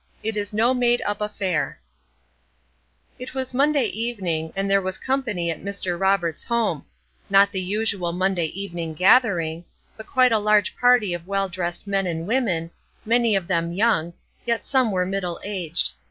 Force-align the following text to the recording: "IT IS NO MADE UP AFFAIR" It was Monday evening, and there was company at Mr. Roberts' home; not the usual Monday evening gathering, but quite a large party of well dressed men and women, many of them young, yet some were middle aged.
"IT 0.23 0.35
IS 0.35 0.51
NO 0.51 0.73
MADE 0.73 1.03
UP 1.05 1.21
AFFAIR" 1.21 1.79
It 3.19 3.35
was 3.35 3.53
Monday 3.53 3.83
evening, 3.85 4.51
and 4.55 4.67
there 4.67 4.81
was 4.81 4.97
company 4.97 5.51
at 5.51 5.61
Mr. 5.61 5.95
Roberts' 5.99 6.45
home; 6.45 6.85
not 7.29 7.51
the 7.51 7.61
usual 7.61 8.11
Monday 8.11 8.47
evening 8.47 8.95
gathering, 8.95 9.63
but 9.95 10.07
quite 10.07 10.31
a 10.31 10.39
large 10.39 10.75
party 10.75 11.13
of 11.13 11.27
well 11.27 11.47
dressed 11.47 11.85
men 11.85 12.07
and 12.07 12.25
women, 12.25 12.71
many 13.05 13.35
of 13.35 13.45
them 13.45 13.73
young, 13.73 14.13
yet 14.43 14.65
some 14.65 14.89
were 14.89 15.05
middle 15.05 15.39
aged. 15.43 15.91